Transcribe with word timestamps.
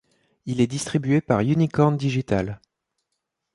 Il 0.47 0.61
est 0.61 0.65
distribué 0.67 1.21
par 1.21 1.41
Unicorn 1.41 1.95
digital. 1.95 2.59